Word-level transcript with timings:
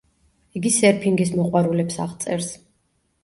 იგი 0.59 0.71
სერფინგის 0.77 1.33
მოყვარულებს 1.41 1.99
აღწერს. 2.07 2.49